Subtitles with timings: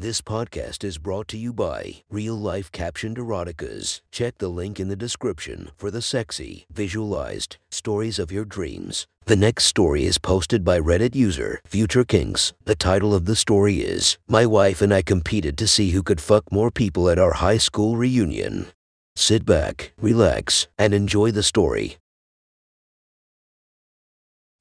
[0.00, 4.00] This podcast is brought to you by Real Life Captioned Eroticas.
[4.10, 9.06] Check the link in the description for the sexy, visualized stories of your dreams.
[9.26, 12.54] The next story is posted by Reddit user Future Kinks.
[12.64, 16.22] The title of the story is My Wife and I Competed to See Who Could
[16.22, 18.68] Fuck More People at Our High School Reunion.
[19.16, 21.98] Sit back, relax, and enjoy the story.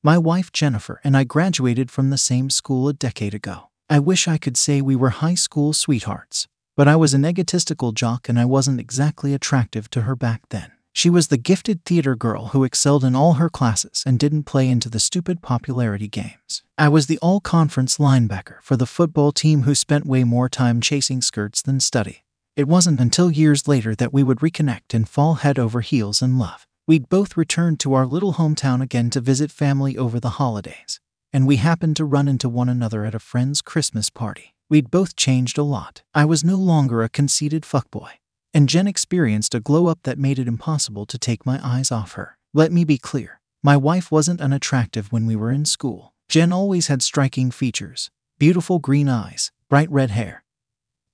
[0.03, 3.68] My wife Jennifer and I graduated from the same school a decade ago.
[3.91, 6.47] I wish I could say we were high school sweethearts,
[6.77, 10.71] but I was an egotistical jock and I wasn't exactly attractive to her back then.
[10.93, 14.69] She was the gifted theater girl who excelled in all her classes and didn't play
[14.69, 16.61] into the stupid popularity games.
[16.77, 20.81] I was the all conference linebacker for the football team who spent way more time
[20.81, 22.25] chasing skirts than study.
[22.55, 26.37] It wasn't until years later that we would reconnect and fall head over heels in
[26.37, 26.67] love.
[26.85, 30.99] We'd both returned to our little hometown again to visit family over the holidays
[31.31, 34.55] and we happened to run into one another at a friend's Christmas party.
[34.69, 36.03] We'd both changed a lot.
[36.13, 38.11] I was no longer a conceited fuckboy,
[38.53, 42.13] and Jen experienced a glow up that made it impossible to take my eyes off
[42.13, 42.37] her.
[42.53, 46.13] Let me be clear my wife wasn't unattractive when we were in school.
[46.29, 50.43] Jen always had striking features beautiful green eyes, bright red hair,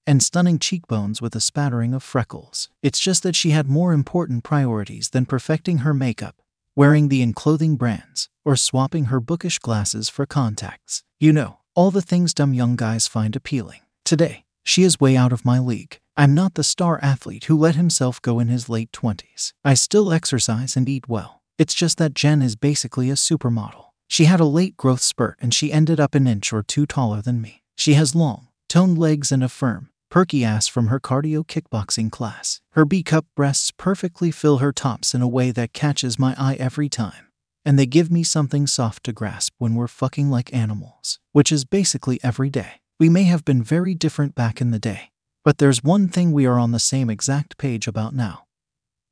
[0.06, 2.70] and stunning cheekbones with a spattering of freckles.
[2.84, 6.36] It's just that she had more important priorities than perfecting her makeup
[6.76, 11.04] wearing the enclothing brands, or swapping her bookish glasses for contacts.
[11.20, 13.82] You know, all the things dumb young guys find appealing.
[14.04, 16.00] Today, she is way out of my league.
[16.18, 19.54] I'm not the star athlete who let himself go in his late 20s.
[19.64, 21.42] I still exercise and eat well.
[21.58, 23.86] It's just that Jen is basically a supermodel.
[24.08, 27.22] She had a late growth spurt and she ended up an inch or two taller
[27.22, 27.64] than me.
[27.78, 32.62] She has long, toned legs and a firm, perky ass from her cardio kickboxing class.
[32.72, 36.56] Her B cup breasts perfectly fill her tops in a way that catches my eye
[36.58, 37.28] every time.
[37.66, 41.66] And they give me something soft to grasp when we're fucking like animals, which is
[41.66, 42.80] basically every day.
[42.98, 45.12] We may have been very different back in the day,
[45.44, 48.46] but there's one thing we are on the same exact page about now.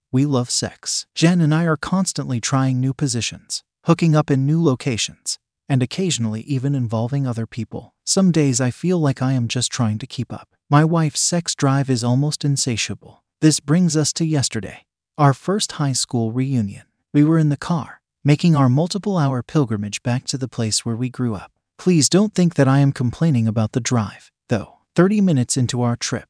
[0.09, 1.05] We love sex.
[1.15, 5.37] Jen and I are constantly trying new positions, hooking up in new locations,
[5.67, 7.93] and occasionally even involving other people.
[8.05, 10.47] Some days I feel like I am just trying to keep up.
[10.73, 13.23] My wife's sex drive is almost insatiable.
[13.41, 14.87] This brings us to yesterday,
[15.19, 16.85] our first high school reunion.
[17.13, 20.95] We were in the car, making our multiple hour pilgrimage back to the place where
[20.95, 21.51] we grew up.
[21.77, 24.79] Please don't think that I am complaining about the drive, though.
[24.95, 26.29] 30 minutes into our trip,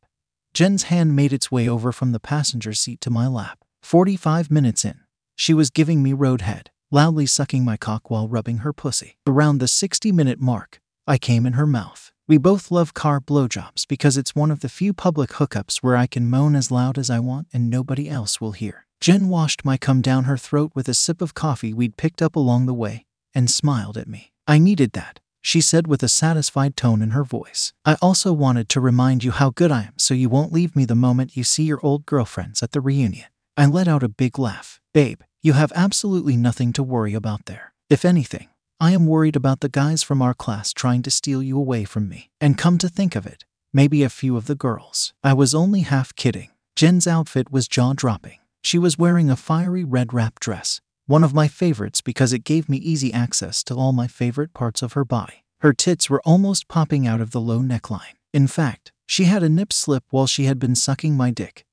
[0.54, 3.60] Jen's hand made its way over from the passenger seat to my lap.
[3.82, 5.00] 45 minutes in,
[5.38, 9.16] she was giving me roadhead, loudly sucking my cock while rubbing her pussy.
[9.26, 12.13] Around the 60 minute mark, I came in her mouth.
[12.26, 16.08] We both love car blowjobs because it's one of the few public hookups where I
[16.08, 18.86] can moan as loud as I want and nobody else will hear.
[19.02, 22.38] Jen washed my cum down her throat with a sip of coffee we'd picked up
[22.38, 24.32] along the way and smiled at me.
[24.48, 27.74] I needed that, she said with a satisfied tone in her voice.
[27.84, 30.86] I also wanted to remind you how good I am so you won't leave me
[30.86, 33.28] the moment you see your old girlfriends at the reunion.
[33.58, 34.80] I let out a big laugh.
[34.94, 37.74] Babe, you have absolutely nothing to worry about there.
[37.90, 38.48] If anything,
[38.84, 42.10] I am worried about the guys from our class trying to steal you away from
[42.10, 42.32] me.
[42.42, 45.14] And come to think of it, maybe a few of the girls.
[45.24, 46.50] I was only half kidding.
[46.76, 48.40] Jen's outfit was jaw dropping.
[48.62, 52.68] She was wearing a fiery red wrap dress, one of my favorites because it gave
[52.68, 55.46] me easy access to all my favorite parts of her body.
[55.62, 58.18] Her tits were almost popping out of the low neckline.
[58.34, 61.64] In fact, she had a nip slip while she had been sucking my dick,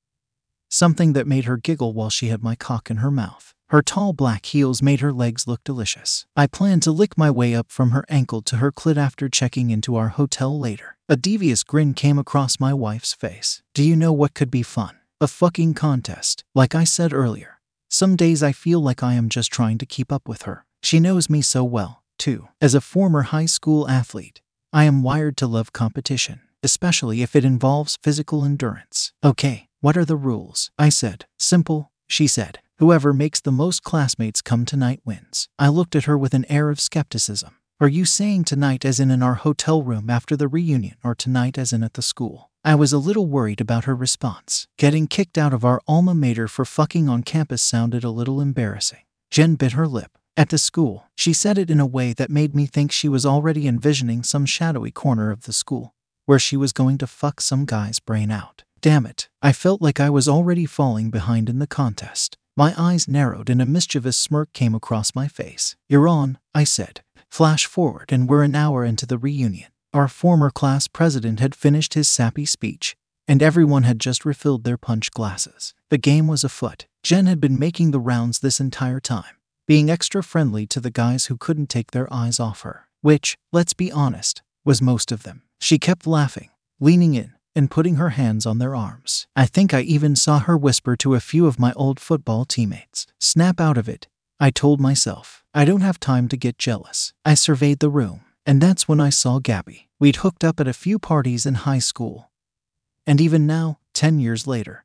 [0.71, 3.55] something that made her giggle while she had my cock in her mouth.
[3.71, 6.27] Her tall black heels made her legs look delicious.
[6.35, 9.71] I planned to lick my way up from her ankle to her clit after checking
[9.71, 10.97] into our hotel later.
[11.09, 13.63] A devious grin came across my wife's face.
[13.75, 14.97] Do you know what could be fun?
[15.21, 16.43] A fucking contest.
[16.53, 20.11] Like I said earlier, some days I feel like I am just trying to keep
[20.11, 20.65] up with her.
[20.83, 22.49] She knows me so well, too.
[22.61, 24.41] As a former high school athlete,
[24.73, 29.13] I am wired to love competition, especially if it involves physical endurance.
[29.23, 30.71] Okay, what are the rules?
[30.79, 31.25] I said.
[31.39, 32.59] Simple, she said.
[32.77, 35.49] Whoever makes the most classmates come tonight wins.
[35.59, 37.57] I looked at her with an air of skepticism.
[37.81, 41.57] Are you saying tonight as in in our hotel room after the reunion or tonight
[41.57, 42.51] as in at the school?
[42.63, 44.69] I was a little worried about her response.
[44.77, 49.05] Getting kicked out of our alma mater for fucking on campus sounded a little embarrassing.
[49.31, 50.19] Jen bit her lip.
[50.37, 53.25] At the school, she said it in a way that made me think she was
[53.25, 55.95] already envisioning some shadowy corner of the school
[56.31, 58.63] where she was going to fuck some guy's brain out.
[58.83, 62.39] Damn it, I felt like I was already falling behind in the contest.
[62.57, 65.77] My eyes narrowed and a mischievous smirk came across my face.
[65.87, 67.03] You're on, I said.
[67.31, 69.69] Flash forward, and we're an hour into the reunion.
[69.93, 72.97] Our former class president had finished his sappy speech,
[73.29, 75.75] and everyone had just refilled their punch glasses.
[75.91, 76.87] The game was afoot.
[77.03, 79.37] Jen had been making the rounds this entire time,
[79.67, 83.75] being extra friendly to the guys who couldn't take their eyes off her, which, let's
[83.75, 85.43] be honest, was most of them.
[85.61, 86.49] She kept laughing,
[86.81, 89.27] leaning in and putting her hands on their arms.
[89.35, 93.07] I think I even saw her whisper to a few of my old football teammates.
[93.19, 94.09] Snap out of it,
[94.39, 95.45] I told myself.
[95.53, 97.13] I don't have time to get jealous.
[97.25, 99.89] I surveyed the room, and that's when I saw Gabby.
[99.99, 102.31] We'd hooked up at a few parties in high school.
[103.07, 104.85] And even now, 10 years later,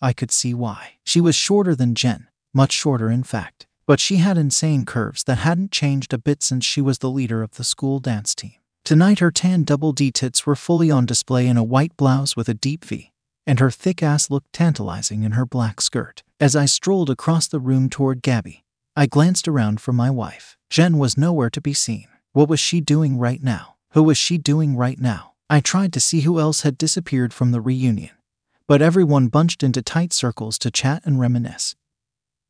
[0.00, 0.94] I could see why.
[1.04, 5.38] She was shorter than Jen, much shorter in fact, but she had insane curves that
[5.38, 8.54] hadn't changed a bit since she was the leader of the school dance team.
[8.84, 12.48] Tonight, her tan double D tits were fully on display in a white blouse with
[12.48, 13.12] a deep V,
[13.46, 16.24] and her thick ass looked tantalizing in her black skirt.
[16.40, 18.64] As I strolled across the room toward Gabby,
[18.96, 20.56] I glanced around for my wife.
[20.68, 22.08] Jen was nowhere to be seen.
[22.32, 23.76] What was she doing right now?
[23.92, 25.34] Who was she doing right now?
[25.48, 28.10] I tried to see who else had disappeared from the reunion,
[28.66, 31.76] but everyone bunched into tight circles to chat and reminisce.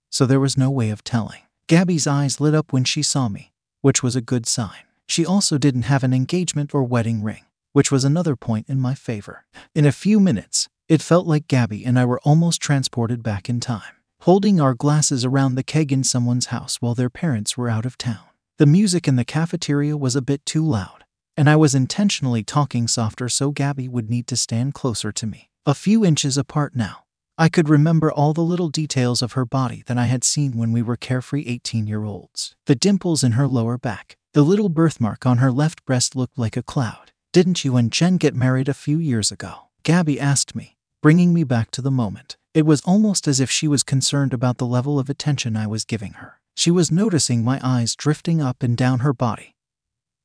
[0.08, 1.42] So there was no way of telling.
[1.66, 3.52] Gabby's eyes lit up when she saw me,
[3.82, 4.84] which was a good sign.
[5.12, 7.44] She also didn't have an engagement or wedding ring,
[7.74, 9.44] which was another point in my favor.
[9.74, 13.60] In a few minutes, it felt like Gabby and I were almost transported back in
[13.60, 13.92] time,
[14.22, 17.98] holding our glasses around the keg in someone's house while their parents were out of
[17.98, 18.24] town.
[18.56, 21.04] The music in the cafeteria was a bit too loud,
[21.36, 25.50] and I was intentionally talking softer so Gabby would need to stand closer to me.
[25.66, 27.04] A few inches apart now,
[27.36, 30.72] I could remember all the little details of her body that I had seen when
[30.72, 32.56] we were carefree 18 year olds.
[32.64, 36.56] The dimples in her lower back, the little birthmark on her left breast looked like
[36.56, 37.12] a cloud.
[37.32, 39.68] Didn't you and Jen get married a few years ago?
[39.82, 42.36] Gabby asked me, bringing me back to the moment.
[42.54, 45.84] It was almost as if she was concerned about the level of attention I was
[45.84, 46.40] giving her.
[46.54, 49.54] She was noticing my eyes drifting up and down her body,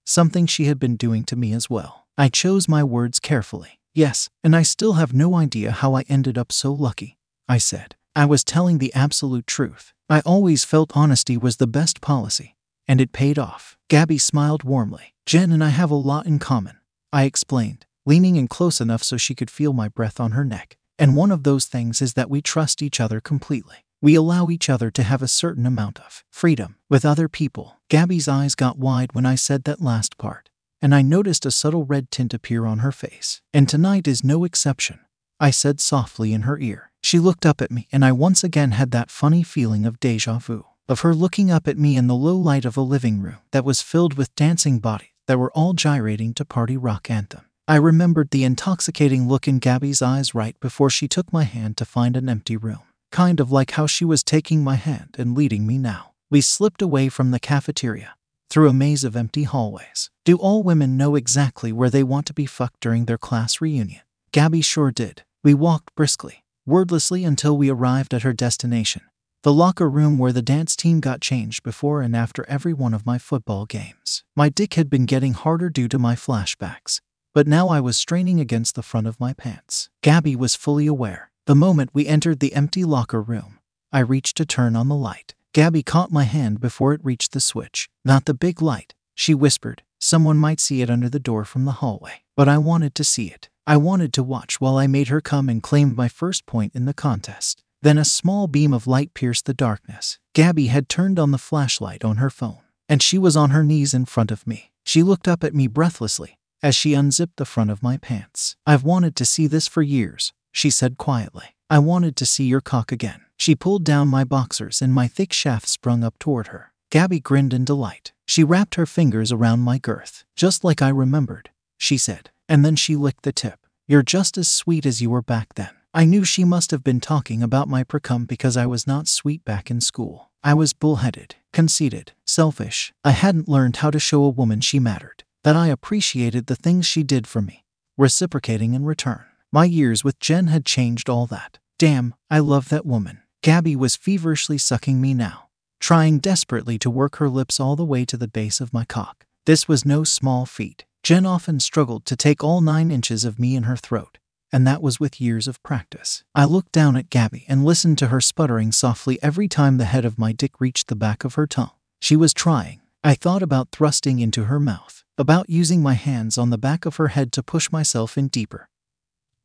[0.05, 2.07] something she had been doing to me as well.
[2.17, 3.79] I chose my words carefully.
[3.93, 7.17] Yes, and I still have no idea how I ended up so lucky,
[7.47, 7.95] I said.
[8.15, 9.93] I was telling the absolute truth.
[10.09, 12.56] I always felt honesty was the best policy,
[12.87, 13.77] and it paid off.
[13.89, 15.13] Gabby smiled warmly.
[15.25, 16.77] Jen and I have a lot in common,
[17.11, 20.77] I explained, leaning in close enough so she could feel my breath on her neck.
[20.99, 23.85] And one of those things is that we trust each other completely.
[24.01, 27.77] We allow each other to have a certain amount of freedom with other people.
[27.89, 30.49] Gabby's eyes got wide when I said that last part
[30.81, 33.41] and I noticed a subtle red tint appear on her face.
[33.53, 34.99] And tonight is no exception,
[35.39, 36.91] I said softly in her ear.
[37.01, 40.39] She looked up at me, and I once again had that funny feeling of deja
[40.39, 43.37] vu, of her looking up at me in the low light of a living room
[43.51, 47.41] that was filled with dancing bodies that were all gyrating to party rock anthem.
[47.67, 51.85] I remembered the intoxicating look in Gabby's eyes right before she took my hand to
[51.85, 52.79] find an empty room,
[53.11, 56.13] kind of like how she was taking my hand and leading me now.
[56.31, 58.15] We slipped away from the cafeteria,
[58.49, 60.09] through a maze of empty hallways.
[60.23, 64.01] Do all women know exactly where they want to be fucked during their class reunion?
[64.31, 65.23] Gabby sure did.
[65.43, 69.01] We walked briskly, wordlessly until we arrived at her destination
[69.47, 73.05] the locker room where the dance team got changed before and after every one of
[73.05, 74.25] my football games.
[74.35, 76.99] My dick had been getting harder due to my flashbacks,
[77.33, 79.89] but now I was straining against the front of my pants.
[80.03, 81.31] Gabby was fully aware.
[81.45, 83.59] The moment we entered the empty locker room,
[83.89, 85.33] I reached to turn on the light.
[85.53, 87.87] Gabby caught my hand before it reached the switch.
[88.03, 89.81] Not the big light, she whispered.
[89.97, 92.23] Someone might see it under the door from the hallway.
[92.35, 93.47] But I wanted to see it.
[93.65, 96.83] I wanted to watch while I made her come and claimed my first point in
[96.83, 97.63] the contest.
[97.81, 100.19] Then a small beam of light pierced the darkness.
[100.33, 102.59] Gabby had turned on the flashlight on her phone,
[102.89, 104.71] and she was on her knees in front of me.
[104.83, 108.55] She looked up at me breathlessly as she unzipped the front of my pants.
[108.65, 111.55] I've wanted to see this for years, she said quietly.
[111.69, 113.21] I wanted to see your cock again.
[113.37, 116.71] She pulled down my boxers and my thick shaft sprung up toward her.
[116.89, 118.13] Gabby grinned in delight.
[118.25, 122.75] She wrapped her fingers around my girth, just like I remembered, she said, and then
[122.75, 123.59] she licked the tip.
[123.87, 125.76] You're just as sweet as you were back then.
[125.97, 129.43] I knew she must have been talking about my precum because I was not sweet
[129.43, 130.29] back in school.
[130.43, 132.93] I was bullheaded, conceited, selfish.
[133.03, 136.85] I hadn't learned how to show a woman she mattered, that I appreciated the things
[136.85, 137.65] she did for me,
[137.97, 139.25] reciprocating in return.
[139.51, 141.57] My years with Jen had changed all that.
[141.79, 143.23] Damn, I love that woman.
[143.41, 145.49] Gabby was feverishly sucking me now,
[145.79, 149.25] trying desperately to work her lips all the way to the base of my cock.
[149.47, 150.85] This was no small feat.
[151.01, 154.19] Jen often struggled to take all nine inches of me in her throat,
[154.51, 156.23] and that was with years of practice.
[156.33, 160.05] I looked down at Gabby and listened to her sputtering softly every time the head
[160.05, 161.71] of my dick reached the back of her tongue.
[161.99, 162.81] She was trying.
[163.03, 166.97] I thought about thrusting into her mouth, about using my hands on the back of
[166.97, 168.69] her head to push myself in deeper.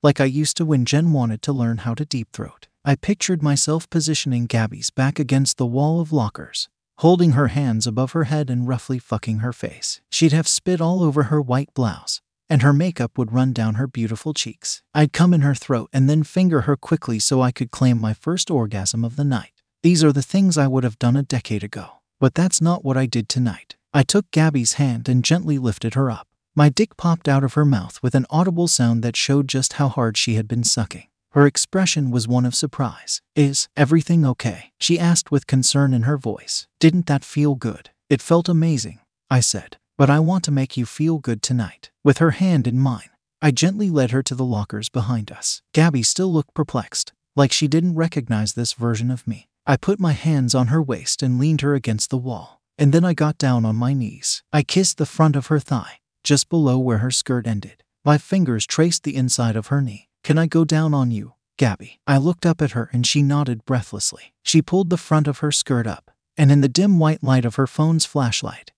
[0.02, 2.68] Like I used to when Jen wanted to learn how to deep throat.
[2.84, 6.68] I pictured myself positioning Gabby's back against the wall of lockers,
[6.98, 10.00] holding her hands above her head and roughly fucking her face.
[10.10, 12.20] She'd have spit all over her white blouse,
[12.52, 14.82] and her makeup would run down her beautiful cheeks.
[14.92, 18.12] I'd come in her throat and then finger her quickly so I could claim my
[18.12, 19.62] first orgasm of the night.
[19.82, 22.02] These are the things I would have done a decade ago.
[22.20, 23.76] But that's not what I did tonight.
[23.94, 26.28] I took Gabby's hand and gently lifted her up.
[26.54, 29.88] My dick popped out of her mouth with an audible sound that showed just how
[29.88, 31.08] hard she had been sucking.
[31.30, 33.22] Her expression was one of surprise.
[33.34, 34.72] Is everything okay?
[34.78, 36.66] She asked with concern in her voice.
[36.78, 37.88] Didn't that feel good?
[38.10, 39.78] It felt amazing, I said.
[40.02, 41.92] But I want to make you feel good tonight.
[42.02, 45.62] With her hand in mine, I gently led her to the lockers behind us.
[45.72, 49.46] Gabby still looked perplexed, like she didn't recognize this version of me.
[49.64, 52.60] I put my hands on her waist and leaned her against the wall.
[52.76, 54.42] And then I got down on my knees.
[54.52, 57.84] I kissed the front of her thigh, just below where her skirt ended.
[58.04, 60.08] My fingers traced the inside of her knee.
[60.24, 62.00] Can I go down on you, Gabby?
[62.08, 64.34] I looked up at her and she nodded breathlessly.
[64.42, 67.54] She pulled the front of her skirt up, and in the dim white light of
[67.54, 68.71] her phone's flashlight,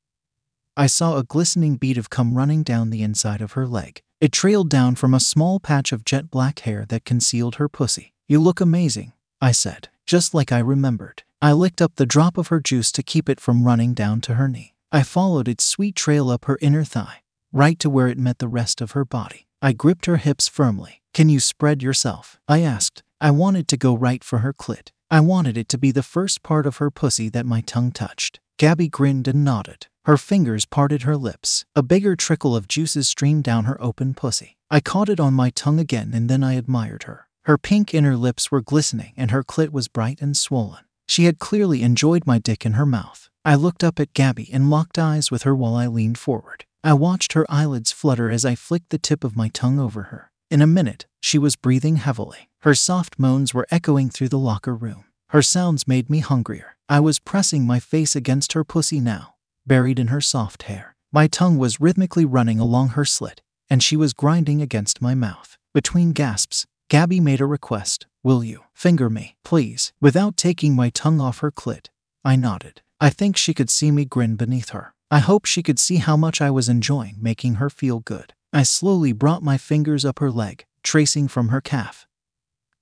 [0.76, 4.02] I saw a glistening bead of cum running down the inside of her leg.
[4.20, 8.12] It trailed down from a small patch of jet black hair that concealed her pussy.
[8.26, 11.22] You look amazing, I said, just like I remembered.
[11.40, 14.34] I licked up the drop of her juice to keep it from running down to
[14.34, 14.74] her knee.
[14.90, 18.48] I followed its sweet trail up her inner thigh, right to where it met the
[18.48, 19.46] rest of her body.
[19.62, 21.02] I gripped her hips firmly.
[21.12, 22.40] Can you spread yourself?
[22.48, 23.04] I asked.
[23.20, 24.90] I wanted to go right for her clit.
[25.08, 28.40] I wanted it to be the first part of her pussy that my tongue touched.
[28.58, 29.86] Gabby grinned and nodded.
[30.04, 31.64] Her fingers parted her lips.
[31.74, 34.58] A bigger trickle of juices streamed down her open pussy.
[34.70, 37.26] I caught it on my tongue again and then I admired her.
[37.44, 40.84] Her pink inner lips were glistening and her clit was bright and swollen.
[41.08, 43.30] She had clearly enjoyed my dick in her mouth.
[43.46, 46.66] I looked up at Gabby and locked eyes with her while I leaned forward.
[46.82, 50.30] I watched her eyelids flutter as I flicked the tip of my tongue over her.
[50.50, 52.50] In a minute, she was breathing heavily.
[52.60, 55.04] Her soft moans were echoing through the locker room.
[55.28, 56.76] Her sounds made me hungrier.
[56.88, 59.33] I was pressing my face against her pussy now,
[59.66, 60.96] buried in her soft hair.
[61.12, 65.56] My tongue was rhythmically running along her slit, and she was grinding against my mouth.
[65.72, 68.06] Between gasps, Gabby made a request.
[68.22, 69.92] Will you finger me, please?
[70.00, 71.88] Without taking my tongue off her clit,
[72.24, 72.82] I nodded.
[73.00, 74.94] I think she could see me grin beneath her.
[75.10, 78.32] I hope she could see how much I was enjoying making her feel good.
[78.52, 82.06] I slowly brought my fingers up her leg, tracing from her calf.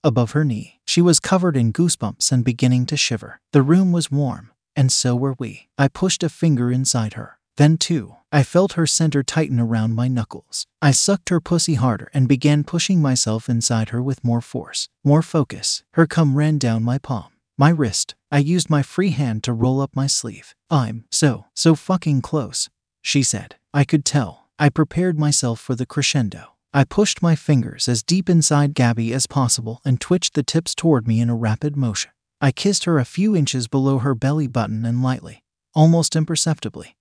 [0.04, 3.40] Above her knee, she was covered in goosebumps and beginning to shiver.
[3.52, 5.68] The room was warm, and so were we.
[5.78, 7.38] I pushed a finger inside her.
[7.56, 10.66] Then, too, I felt her center tighten around my knuckles.
[10.80, 15.22] I sucked her pussy harder and began pushing myself inside her with more force, more
[15.22, 15.82] focus.
[15.92, 18.14] Her cum ran down my palm, my wrist.
[18.30, 20.54] I used my free hand to roll up my sleeve.
[20.70, 22.70] I'm so, so fucking close,
[23.02, 23.56] she said.
[23.74, 24.48] I could tell.
[24.58, 26.52] I prepared myself for the crescendo.
[26.72, 31.06] I pushed my fingers as deep inside Gabby as possible and twitched the tips toward
[31.06, 32.12] me in a rapid motion.
[32.44, 35.44] I kissed her a few inches below her belly button and lightly,
[35.74, 36.96] almost imperceptibly,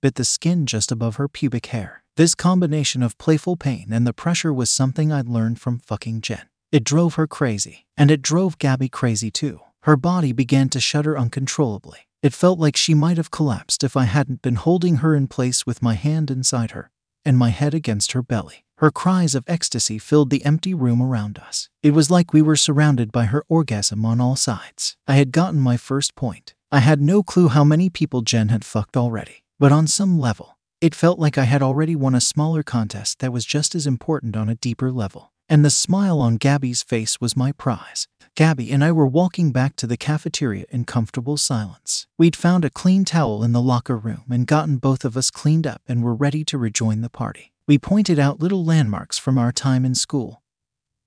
[0.00, 2.04] bit the skin just above her pubic hair.
[2.16, 6.48] This combination of playful pain and the pressure was something I'd learned from fucking Jen.
[6.70, 9.58] It drove her crazy, and it drove Gabby crazy too.
[9.80, 12.06] Her body began to shudder uncontrollably.
[12.22, 15.66] It felt like she might have collapsed if I hadn't been holding her in place
[15.66, 16.92] with my hand inside her
[17.24, 18.64] and my head against her belly.
[18.80, 21.68] Her cries of ecstasy filled the empty room around us.
[21.82, 24.96] It was like we were surrounded by her orgasm on all sides.
[25.06, 26.54] I had gotten my first point.
[26.72, 29.44] I had no clue how many people Jen had fucked already.
[29.58, 33.34] But on some level, it felt like I had already won a smaller contest that
[33.34, 35.30] was just as important on a deeper level.
[35.46, 38.08] And the smile on Gabby's face was my prize.
[38.34, 42.06] Gabby and I were walking back to the cafeteria in comfortable silence.
[42.16, 45.66] We'd found a clean towel in the locker room and gotten both of us cleaned
[45.66, 47.49] up and were ready to rejoin the party.
[47.70, 50.42] We pointed out little landmarks from our time in school.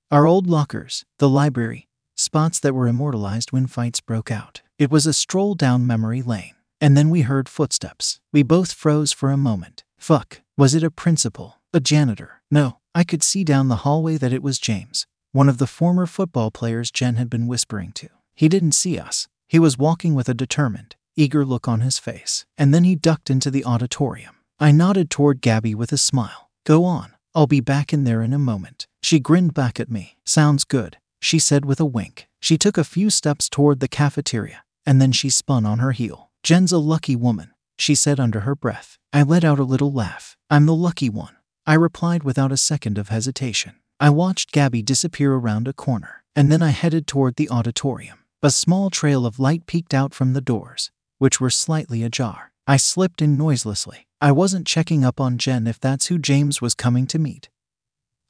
[0.10, 4.62] Our old lockers, the library, spots that were immortalized when fights broke out.
[4.80, 6.56] It was a stroll down memory lane.
[6.80, 8.22] And then we heard footsteps.
[8.32, 9.84] We both froze for a moment.
[9.98, 11.60] Fuck, was it a principal?
[11.74, 12.42] A janitor?
[12.50, 16.06] No, I could see down the hallway that it was James, one of the former
[16.06, 18.08] football players Jen had been whispering to.
[18.36, 19.28] He didn't see us.
[19.50, 22.46] He was walking with a determined, eager look on his face.
[22.58, 24.38] And then he ducked into the auditorium.
[24.62, 26.52] I nodded toward Gabby with a smile.
[26.66, 27.14] Go on.
[27.36, 28.88] I'll be back in there in a moment.
[29.02, 30.18] She grinned back at me.
[30.24, 32.30] Sounds good, she said with a wink.
[32.40, 36.32] She took a few steps toward the cafeteria, and then she spun on her heel.
[36.42, 38.98] Jen's a lucky woman, she said under her breath.
[39.12, 40.38] I let out a little laugh.
[40.50, 41.36] I'm the lucky one.
[41.66, 43.76] I replied without a second of hesitation.
[44.00, 48.20] I watched Gabby disappear around a corner, and then I headed toward the auditorium.
[48.42, 52.52] A small trail of light peeked out from the doors, which were slightly ajar.
[52.68, 54.08] I slipped in noiselessly.
[54.24, 57.50] I wasn't checking up on Jen if that's who James was coming to meet.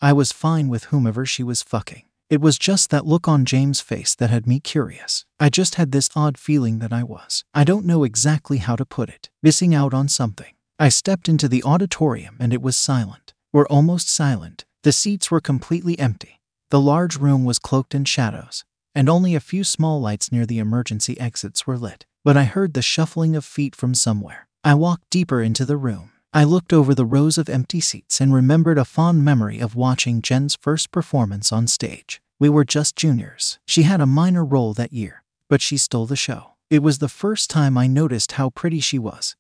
[0.02, 2.02] I was fine with whomever she was fucking.
[2.32, 5.26] It was just that look on James' face that had me curious.
[5.40, 8.88] I just had this odd feeling that I was, I don't know exactly how to
[8.88, 10.56] put it, missing out on something.
[10.80, 13.36] I stepped into the auditorium and it was silent.
[13.52, 14.66] We're almost silent.
[14.82, 16.42] The seats were completely empty.
[16.72, 20.58] The large room was cloaked in shadows, and only a few small lights near the
[20.58, 22.08] emergency exits were lit.
[22.24, 24.48] But I heard the shuffling of feet from somewhere.
[24.64, 28.34] I walked deeper into the room, I looked over the rows of empty seats and
[28.34, 32.22] remembered a fond memory of watching Jen's first performance on stage.
[32.40, 33.60] We were just juniors.
[33.68, 36.54] She had a minor role that year, but she stole the show.
[36.72, 39.36] It was the first time I noticed how pretty she was.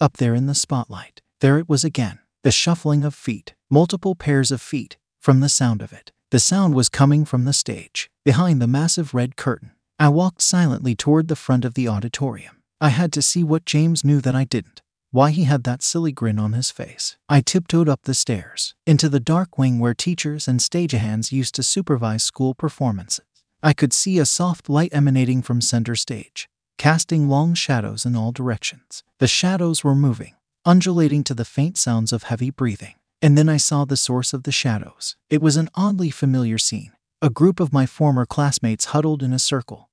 [0.00, 4.50] Up there in the spotlight, there it was again the shuffling of feet, multiple pairs
[4.50, 6.10] of feet, from the sound of it.
[6.30, 9.72] The sound was coming from the stage, behind the massive red curtain.
[10.00, 12.57] I walked silently toward the front of the auditorium.
[12.80, 16.12] I had to see what James knew that I didn't why he had that silly
[16.12, 17.16] grin on his face.
[17.28, 21.62] I tiptoed up the stairs, into the dark wing where teachers and stagehands used to
[21.62, 23.24] supervise school performances.
[23.62, 28.32] I could see a soft light emanating from center stage, casting long shadows in all
[28.32, 29.02] directions.
[29.18, 32.94] The shadows were moving, undulating to the faint sounds of heavy breathing.
[33.20, 35.16] And then I saw the source of the shadows.
[35.28, 36.92] It was an oddly familiar scene.
[37.20, 39.87] A group of my former classmates huddled in a circle,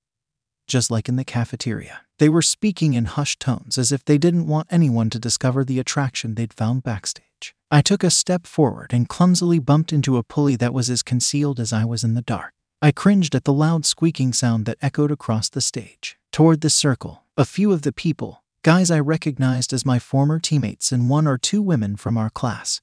[0.68, 2.02] just like in the cafeteria.
[2.20, 5.80] They were speaking in hushed tones as if they didn't want anyone to discover the
[5.80, 7.54] attraction they'd found backstage.
[7.70, 11.60] I took a step forward and clumsily bumped into a pulley that was as concealed
[11.60, 12.54] as I was in the dark.
[12.82, 16.18] I cringed at the loud squeaking sound that echoed across the stage.
[16.32, 20.92] Toward the circle, a few of the people, guys I recognized as my former teammates
[20.92, 22.82] and one or two women from our class,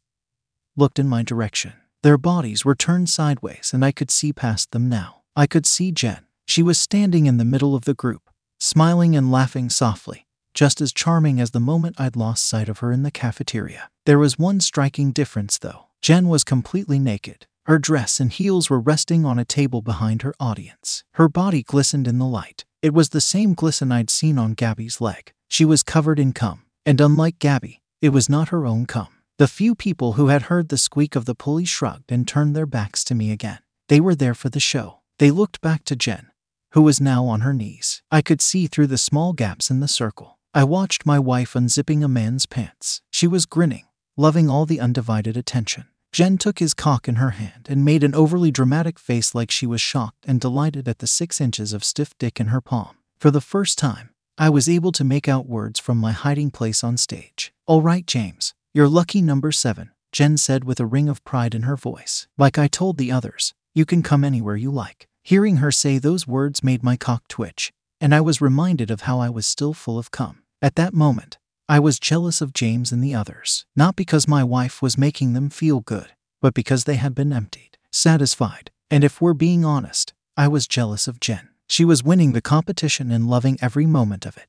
[0.77, 1.75] looked in my direction.
[2.03, 5.23] Their bodies were turned sideways and I could see past them now.
[5.37, 8.28] I could see Jen, she was standing in the middle of the group,
[8.61, 12.92] smiling and laughing softly, just as charming as the moment I'd lost sight of her
[12.92, 13.88] in the cafeteria.
[14.04, 15.87] There was one striking difference, though.
[16.02, 17.47] Jen was completely naked.
[17.64, 21.04] Her dress and heels were resting on a table behind her audience.
[21.12, 22.66] Her body glistened in the light.
[22.82, 25.32] It was the same glisten I'd seen on Gabby's leg.
[25.49, 29.09] She was covered in cum, and unlike Gabby, it was not her own cum.
[29.38, 32.66] The few people who had heard the squeak of the pulley shrugged and turned their
[32.66, 33.61] backs to me again.
[33.88, 34.99] They were there for the show.
[35.18, 36.32] They looked back to Jen,
[36.73, 38.02] who was now on her knees.
[38.11, 40.38] I could see through the small gaps in the circle.
[40.55, 43.00] I watched my wife unzipping a man's pants.
[43.11, 43.87] She was grinning,
[44.17, 45.87] loving all the undivided attention.
[46.12, 49.67] Jen took his cock in her hand and made an overly dramatic face like she
[49.67, 52.96] was shocked and delighted at the six inches of stiff dick in her palm.
[53.18, 56.85] For the first time, I was able to make out words from my hiding place
[56.85, 57.53] on stage.
[57.66, 61.62] All right, James, you're lucky number seven, Jen said with a ring of pride in
[61.62, 62.27] her voice.
[62.37, 65.09] Like I told the others, you can come anywhere you like.
[65.24, 69.20] Hearing her say those words made my cock twitch, and I was reminded of how
[69.20, 70.42] I was still full of cum.
[70.61, 74.82] At that moment, I was jealous of James and the others, not because my wife
[74.82, 79.32] was making them feel good, but because they had been emptied, satisfied, and if we're
[79.32, 81.50] being honest, I was jealous of Jen.
[81.68, 84.46] She was winning the competition and loving every moment of it.